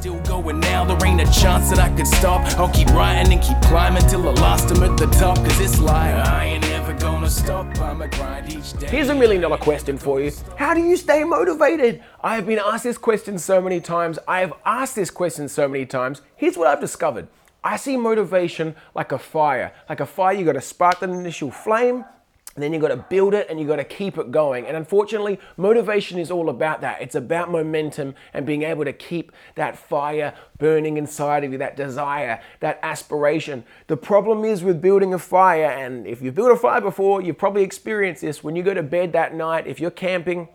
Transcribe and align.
Still 0.00 0.18
going 0.20 0.60
now, 0.60 0.82
there 0.82 0.96
ain't 1.06 1.20
a 1.20 1.30
chance 1.30 1.68
that 1.68 1.78
I 1.78 1.94
could 1.94 2.06
stop. 2.06 2.40
I'll 2.58 2.70
keep 2.70 2.88
writing 2.88 3.34
and 3.34 3.42
keep 3.42 3.60
climbing 3.60 4.00
till 4.08 4.22
the 4.22 4.32
last 4.32 4.70
I'm 4.70 4.82
at 4.82 4.96
the 4.96 5.04
top. 5.08 5.36
Cause 5.36 5.60
it's 5.60 5.78
like 5.78 6.14
I 6.14 6.46
ain't 6.46 6.64
ever 6.70 6.94
gonna 6.94 7.28
stop. 7.28 7.66
I'ma 7.78 8.06
grind 8.06 8.50
each 8.50 8.72
day. 8.78 8.86
Here's 8.86 9.10
a 9.10 9.14
million 9.14 9.42
dollar 9.42 9.58
question 9.58 9.98
for 9.98 10.18
you. 10.18 10.32
How 10.56 10.72
do 10.72 10.80
you 10.80 10.96
stay 10.96 11.22
motivated? 11.22 12.02
I 12.22 12.36
have 12.36 12.46
been 12.46 12.58
asked 12.58 12.84
this 12.84 12.96
question 12.96 13.38
so 13.38 13.60
many 13.60 13.78
times. 13.78 14.18
I 14.26 14.40
have 14.40 14.54
asked 14.64 14.96
this 14.96 15.10
question 15.10 15.50
so 15.50 15.68
many 15.68 15.84
times. 15.84 16.22
Here's 16.34 16.56
what 16.56 16.68
I've 16.68 16.80
discovered. 16.80 17.28
I 17.62 17.76
see 17.76 17.98
motivation 17.98 18.76
like 18.94 19.12
a 19.12 19.18
fire. 19.18 19.70
Like 19.86 20.00
a 20.00 20.06
fire, 20.06 20.32
you 20.32 20.46
gotta 20.46 20.62
spark 20.62 21.00
that 21.00 21.10
initial 21.10 21.50
flame, 21.50 22.06
and 22.54 22.64
then 22.64 22.72
you've 22.72 22.82
got 22.82 22.88
to 22.88 22.96
build 23.08 23.32
it 23.32 23.46
and 23.48 23.60
you've 23.60 23.68
got 23.68 23.76
to 23.76 23.84
keep 23.84 24.18
it 24.18 24.32
going. 24.32 24.66
And 24.66 24.76
unfortunately, 24.76 25.38
motivation 25.56 26.18
is 26.18 26.32
all 26.32 26.48
about 26.48 26.80
that. 26.80 27.00
It's 27.00 27.14
about 27.14 27.50
momentum 27.50 28.14
and 28.34 28.44
being 28.44 28.64
able 28.64 28.84
to 28.84 28.92
keep 28.92 29.30
that 29.54 29.78
fire 29.78 30.34
burning 30.58 30.96
inside 30.96 31.44
of 31.44 31.52
you, 31.52 31.58
that 31.58 31.76
desire, 31.76 32.40
that 32.58 32.80
aspiration. 32.82 33.64
The 33.86 33.96
problem 33.96 34.44
is 34.44 34.64
with 34.64 34.82
building 34.82 35.14
a 35.14 35.18
fire, 35.18 35.66
and 35.66 36.06
if 36.06 36.20
you've 36.20 36.34
built 36.34 36.50
a 36.50 36.56
fire 36.56 36.80
before, 36.80 37.22
you've 37.22 37.38
probably 37.38 37.62
experienced 37.62 38.22
this 38.22 38.42
when 38.42 38.56
you 38.56 38.64
go 38.64 38.74
to 38.74 38.82
bed 38.82 39.12
that 39.12 39.32
night, 39.34 39.68
if 39.68 39.78
you're 39.78 39.90
camping 39.90 40.48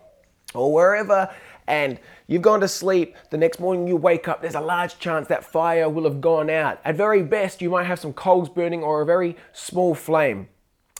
or 0.54 0.74
wherever, 0.74 1.34
and 1.66 1.98
you've 2.28 2.42
gone 2.42 2.60
to 2.60 2.68
sleep, 2.68 3.16
the 3.32 3.38
next 3.38 3.60
morning 3.60 3.88
you 3.88 3.96
wake 3.96 4.28
up, 4.28 4.42
there's 4.42 4.56
a 4.56 4.62
large 4.62 5.00
chance 5.00 5.28
that 5.30 5.46
fire 5.46 5.90
will 5.90 6.04
have 6.04 6.20
gone 6.20 6.50
out. 6.50 6.80
At 6.84 6.96
very 6.96 7.24
best, 7.24 7.62
you 7.62 7.70
might 7.70 7.86
have 7.86 8.00
some 8.00 8.14
coals 8.14 8.50
burning 8.50 8.84
or 8.84 9.02
a 9.02 9.06
very 9.06 9.38
small 9.54 9.96
flame. 9.96 10.50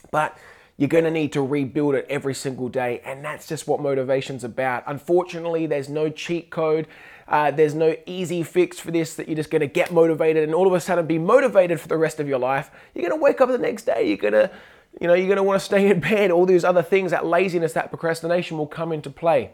But 0.10 0.38
you're 0.78 0.90
going 0.90 1.06
to 1.06 1.12
need 1.12 1.32
to 1.34 1.42
rebuild 1.42 1.96
it 1.96 2.06
every 2.10 2.34
single 2.34 2.68
day. 2.68 3.02
And 3.06 3.24
that's 3.24 3.48
just 3.48 3.68
what 3.68 3.80
motivation's 3.80 4.44
about. 4.44 4.84
Unfortunately, 4.88 5.66
there's 5.68 5.90
no 5.90 6.10
cheat 6.10 6.50
code. 6.50 6.88
Uh, 7.28 7.50
there's 7.50 7.74
no 7.74 7.96
easy 8.06 8.44
fix 8.44 8.80
for 8.80 8.92
this 8.92 9.16
that 9.16 9.28
you're 9.28 9.38
just 9.38 9.50
going 9.50 9.62
to 9.62 9.68
get 9.68 9.92
motivated 9.92 10.44
and 10.44 10.54
all 10.54 10.68
of 10.68 10.74
a 10.74 10.80
sudden 10.80 11.08
be 11.08 11.18
motivated 11.18 11.80
for 11.80 11.88
the 11.88 11.98
rest 11.98 12.20
of 12.20 12.28
your 12.28 12.40
life. 12.40 12.70
You're 12.94 13.08
going 13.08 13.20
to 13.20 13.24
wake 13.24 13.42
up 13.42 13.50
the 13.50 13.58
next 13.58 13.84
day. 13.84 14.08
You're 14.08 14.18
going 14.18 14.34
to, 14.34 14.52
you 15.00 15.08
know, 15.08 15.14
you're 15.14 15.28
going 15.28 15.38
to 15.38 15.44
want 15.44 15.60
to 15.60 15.66
stay 15.66 15.90
in 15.90 16.02
bed. 16.02 16.30
All 16.30 16.46
these 16.46 16.66
other 16.66 16.84
things, 16.84 17.12
that 17.12 17.26
laziness, 17.26 17.74
that 17.74 17.90
procrastination 17.90 18.58
will 18.58 18.68
come 18.68 18.92
into 18.92 19.10
play. 19.10 19.52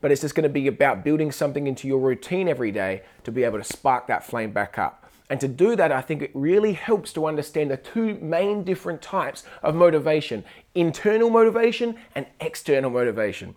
But 0.00 0.10
it's 0.10 0.22
just 0.22 0.34
going 0.34 0.44
to 0.44 0.48
be 0.48 0.66
about 0.66 1.04
building 1.04 1.32
something 1.32 1.66
into 1.66 1.86
your 1.86 1.98
routine 1.98 2.48
every 2.48 2.72
day 2.72 3.02
to 3.24 3.30
be 3.30 3.44
able 3.44 3.58
to 3.58 3.64
spark 3.64 4.06
that 4.08 4.24
flame 4.24 4.52
back 4.52 4.78
up. 4.78 5.04
And 5.30 5.40
to 5.40 5.48
do 5.48 5.74
that, 5.76 5.90
I 5.90 6.02
think 6.02 6.20
it 6.20 6.30
really 6.34 6.74
helps 6.74 7.12
to 7.14 7.26
understand 7.26 7.70
the 7.70 7.76
two 7.76 8.16
main 8.16 8.62
different 8.62 9.00
types 9.00 9.44
of 9.62 9.74
motivation 9.74 10.44
internal 10.74 11.30
motivation 11.30 11.96
and 12.14 12.26
external 12.40 12.90
motivation. 12.90 13.54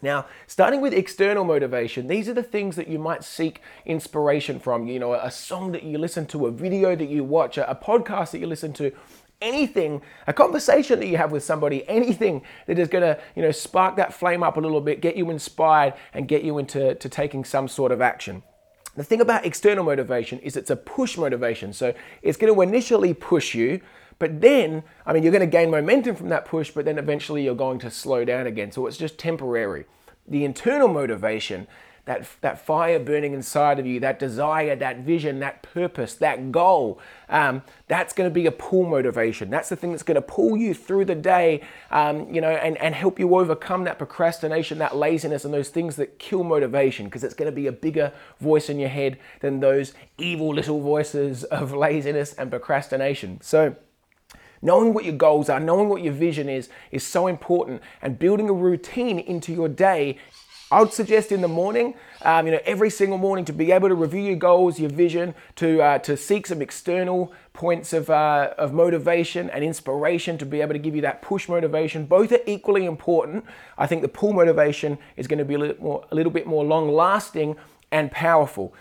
Now, 0.00 0.26
starting 0.48 0.80
with 0.80 0.92
external 0.92 1.44
motivation, 1.44 2.08
these 2.08 2.28
are 2.28 2.34
the 2.34 2.42
things 2.42 2.74
that 2.74 2.88
you 2.88 2.98
might 2.98 3.22
seek 3.22 3.60
inspiration 3.86 4.58
from. 4.58 4.88
You 4.88 4.98
know, 4.98 5.14
a 5.14 5.30
song 5.30 5.72
that 5.72 5.84
you 5.84 5.96
listen 5.96 6.26
to, 6.26 6.46
a 6.46 6.50
video 6.50 6.96
that 6.96 7.08
you 7.08 7.22
watch, 7.22 7.56
a 7.56 7.78
podcast 7.80 8.32
that 8.32 8.40
you 8.40 8.48
listen 8.48 8.72
to, 8.74 8.92
anything, 9.40 10.02
a 10.26 10.32
conversation 10.32 10.98
that 10.98 11.06
you 11.06 11.18
have 11.18 11.30
with 11.30 11.44
somebody, 11.44 11.88
anything 11.88 12.42
that 12.66 12.78
is 12.78 12.88
going 12.88 13.02
to, 13.02 13.20
you 13.36 13.42
know, 13.42 13.52
spark 13.52 13.96
that 13.96 14.12
flame 14.12 14.42
up 14.42 14.56
a 14.56 14.60
little 14.60 14.80
bit, 14.80 15.00
get 15.00 15.16
you 15.16 15.30
inspired 15.30 15.94
and 16.14 16.26
get 16.26 16.42
you 16.42 16.58
into 16.58 16.94
to 16.96 17.08
taking 17.08 17.44
some 17.44 17.68
sort 17.68 17.92
of 17.92 18.00
action. 18.00 18.42
The 18.94 19.04
thing 19.04 19.20
about 19.20 19.46
external 19.46 19.84
motivation 19.84 20.38
is 20.40 20.56
it's 20.56 20.70
a 20.70 20.76
push 20.76 21.16
motivation. 21.16 21.72
So 21.72 21.94
it's 22.20 22.36
going 22.36 22.54
to 22.54 22.60
initially 22.60 23.14
push 23.14 23.54
you, 23.54 23.80
but 24.18 24.40
then, 24.40 24.82
I 25.06 25.12
mean, 25.12 25.22
you're 25.22 25.32
going 25.32 25.40
to 25.40 25.46
gain 25.46 25.70
momentum 25.70 26.14
from 26.14 26.28
that 26.28 26.44
push, 26.44 26.70
but 26.70 26.84
then 26.84 26.98
eventually 26.98 27.44
you're 27.44 27.54
going 27.54 27.78
to 27.80 27.90
slow 27.90 28.24
down 28.24 28.46
again. 28.46 28.70
So 28.70 28.86
it's 28.86 28.98
just 28.98 29.18
temporary. 29.18 29.86
The 30.28 30.44
internal 30.44 30.88
motivation 30.88 31.66
that, 32.04 32.28
that 32.40 32.64
fire 32.64 32.98
burning 32.98 33.32
inside 33.32 33.78
of 33.78 33.86
you, 33.86 34.00
that 34.00 34.18
desire, 34.18 34.74
that 34.74 34.98
vision, 34.98 35.38
that 35.38 35.62
purpose, 35.62 36.14
that 36.14 36.50
goal, 36.50 37.00
um, 37.28 37.62
that's 37.86 38.12
going 38.12 38.28
to 38.28 38.34
be 38.34 38.44
a 38.46 38.50
pull 38.50 38.84
motivation. 38.84 39.50
That's 39.50 39.68
the 39.68 39.76
thing 39.76 39.92
that's 39.92 40.02
going 40.02 40.16
to 40.16 40.22
pull 40.22 40.56
you 40.56 40.74
through 40.74 41.04
the 41.04 41.14
day, 41.14 41.62
um, 41.92 42.32
you 42.32 42.40
know, 42.40 42.50
and, 42.50 42.76
and 42.78 42.94
help 42.94 43.20
you 43.20 43.36
overcome 43.36 43.84
that 43.84 43.98
procrastination, 43.98 44.78
that 44.78 44.96
laziness, 44.96 45.44
and 45.44 45.54
those 45.54 45.68
things 45.68 45.94
that 45.96 46.18
kill 46.18 46.42
motivation, 46.42 47.06
because 47.06 47.22
it's 47.22 47.34
going 47.34 47.50
to 47.50 47.54
be 47.54 47.68
a 47.68 47.72
bigger 47.72 48.12
voice 48.40 48.68
in 48.68 48.80
your 48.80 48.88
head 48.88 49.18
than 49.40 49.60
those 49.60 49.94
evil 50.18 50.52
little 50.52 50.80
voices 50.80 51.44
of 51.44 51.72
laziness 51.74 52.32
and 52.34 52.50
procrastination. 52.50 53.40
So, 53.40 53.76
Knowing 54.64 54.94
what 54.94 55.04
your 55.04 55.14
goals 55.14 55.48
are, 55.48 55.58
knowing 55.58 55.88
what 55.88 56.02
your 56.02 56.12
vision 56.12 56.48
is, 56.48 56.68
is 56.92 57.04
so 57.04 57.26
important. 57.26 57.82
And 58.00 58.16
building 58.16 58.48
a 58.48 58.52
routine 58.52 59.18
into 59.18 59.52
your 59.52 59.68
day 59.68 60.18
I 60.72 60.80
would 60.80 60.94
suggest 60.94 61.32
in 61.32 61.42
the 61.42 61.48
morning, 61.48 61.92
um, 62.22 62.46
you 62.46 62.52
know, 62.52 62.60
every 62.64 62.88
single 62.88 63.18
morning 63.18 63.44
to 63.44 63.52
be 63.52 63.72
able 63.72 63.90
to 63.90 63.94
review 63.94 64.22
your 64.22 64.36
goals, 64.36 64.80
your 64.80 64.88
vision, 64.88 65.34
to 65.56 65.82
uh, 65.82 65.98
to 65.98 66.16
seek 66.16 66.46
some 66.46 66.62
external 66.62 67.30
points 67.52 67.92
of 67.92 68.08
uh, 68.08 68.54
of 68.56 68.72
motivation 68.72 69.50
and 69.50 69.62
inspiration 69.62 70.38
to 70.38 70.46
be 70.46 70.62
able 70.62 70.72
to 70.72 70.78
give 70.78 70.96
you 70.96 71.02
that 71.02 71.20
push 71.20 71.46
motivation. 71.46 72.06
Both 72.06 72.32
are 72.32 72.40
equally 72.46 72.86
important. 72.86 73.44
I 73.76 73.86
think 73.86 74.00
the 74.00 74.08
pull 74.08 74.32
motivation 74.32 74.96
is 75.18 75.26
going 75.26 75.40
to 75.40 75.44
be 75.44 75.54
a 75.54 75.58
little 75.58 75.82
more, 75.84 76.06
a 76.10 76.14
little 76.14 76.32
bit 76.32 76.46
more 76.46 76.64
long 76.64 76.88
lasting 76.90 77.56
and 77.90 78.10
powerful. 78.10 78.72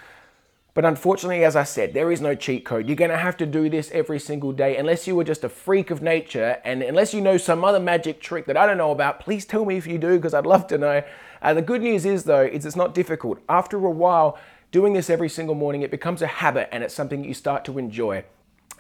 But 0.74 0.86
unfortunately, 0.86 1.44
as 1.44 1.58
I 1.58 1.64
said, 1.64 1.94
there 1.94 2.12
is 2.12 2.22
no 2.22 2.34
cheat 2.34 2.64
code. 2.64 2.88
You're 2.88 2.96
going 2.96 3.12
to 3.12 3.18
have 3.18 3.36
to 3.38 3.46
do 3.46 3.70
this 3.70 3.92
every 3.92 4.20
single 4.20 4.54
day 4.54 4.78
unless 4.78 5.06
you 5.06 5.18
were 5.18 5.26
just 5.26 5.44
a 5.44 5.50
freak 5.50 5.92
of 5.92 6.02
nature 6.02 6.62
and 6.64 6.82
unless 6.82 7.14
you 7.14 7.20
know 7.20 7.36
some 7.36 7.66
other 7.66 7.80
magic 7.80 8.22
trick 8.22 8.46
that 8.46 8.56
I 8.56 8.66
don't 8.66 8.78
know 8.78 8.92
about. 8.92 9.20
Please 9.20 9.46
tell 9.46 9.66
me 9.66 9.76
if 9.76 9.86
you 9.86 9.98
do 9.98 10.16
because 10.16 10.34
I'd 10.34 10.46
love 10.46 10.68
to 10.68 10.78
know. 10.78 11.04
Uh, 11.42 11.54
the 11.54 11.62
good 11.62 11.82
news 11.82 12.06
is, 12.06 12.24
though, 12.24 12.44
is 12.44 12.66
it's 12.66 12.78
not 12.78 12.94
difficult. 12.94 13.40
After 13.50 13.78
a 13.78 13.92
while, 13.92 14.38
doing 14.72 14.94
this 14.94 15.10
every 15.10 15.28
single 15.28 15.56
morning, 15.56 15.82
it 15.82 15.92
becomes 15.92 16.22
a 16.22 16.28
habit 16.28 16.70
and 16.72 16.86
it's 16.86 16.94
something 16.94 17.26
you 17.26 17.34
start 17.34 17.66
to 17.66 17.78
enjoy. 17.78 18.24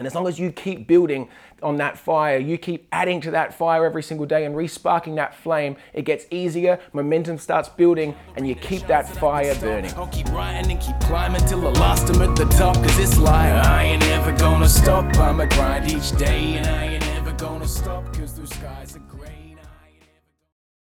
And 0.01 0.07
as 0.07 0.15
long 0.15 0.27
as 0.27 0.39
you 0.39 0.51
keep 0.51 0.87
building 0.87 1.29
on 1.61 1.77
that 1.77 1.95
fire, 1.95 2.39
you 2.39 2.57
keep 2.57 2.87
adding 2.91 3.21
to 3.21 3.29
that 3.29 3.53
fire 3.53 3.85
every 3.85 4.01
single 4.01 4.25
day 4.25 4.45
and 4.45 4.55
resparking 4.55 5.15
that 5.17 5.35
flame, 5.35 5.75
it 5.93 6.05
gets 6.05 6.25
easier, 6.31 6.79
momentum 6.91 7.37
starts 7.37 7.69
building, 7.69 8.15
and 8.35 8.47
you 8.47 8.55
keep 8.55 8.87
that 8.87 9.07
fire 9.07 9.53
burning. 9.59 9.93
I'll 9.93 10.07
keep 10.07 10.27
writing 10.29 10.71
and 10.71 10.81
keep 10.81 10.99
climbing 11.01 11.45
till 11.45 11.67
I'm 11.67 11.75
at 12.23 12.35
the 12.35 12.45
top. 12.57 12.77
Cause 12.77 12.97
it's 12.97 13.19
like 13.19 13.53
I 13.53 13.83
ain't 13.83 14.03
ever 14.05 14.31
gonna 14.31 14.67
stop. 14.67 15.05
I'ma 15.17 15.45
grind 15.45 15.91
each 15.91 16.17
day 16.17 16.55
and 16.57 16.65
I 16.65 16.95
ain't 16.95 17.07
ever 17.09 17.33
gonna 17.33 17.67
stop. 17.67 18.11
Cause 18.11 18.33
the 18.33 18.47
skies 18.47 18.95
are. 18.95 19.11